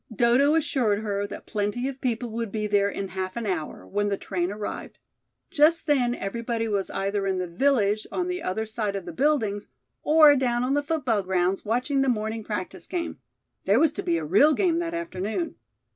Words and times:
Dodo 0.11 0.55
assured 0.55 0.97
her 1.01 1.27
that 1.27 1.45
plenty 1.45 1.87
of 1.87 2.01
people 2.01 2.29
would 2.31 2.51
be 2.51 2.65
there 2.65 2.89
in 2.89 3.09
half 3.09 3.37
an 3.37 3.45
hour, 3.45 3.85
when 3.85 4.07
the 4.07 4.17
train 4.17 4.51
arrived; 4.51 4.97
just 5.51 5.85
then 5.85 6.15
everybody 6.15 6.67
was 6.67 6.89
either 6.89 7.27
in 7.27 7.37
the 7.37 7.45
village 7.45 8.07
on 8.11 8.27
the 8.27 8.41
other 8.41 8.65
side 8.65 8.95
of 8.95 9.05
the 9.05 9.13
buildings, 9.13 9.67
or 10.01 10.35
down 10.35 10.63
on 10.63 10.73
the 10.73 10.81
football 10.81 11.21
grounds 11.21 11.63
watching 11.63 12.01
the 12.01 12.09
morning 12.09 12.43
practice 12.43 12.87
game. 12.87 13.19
There 13.65 13.79
was 13.79 13.91
to 13.93 14.01
be 14.01 14.17
a 14.17 14.25
real 14.25 14.55
game 14.55 14.79
that 14.79 14.95
afternoon. 14.95 15.53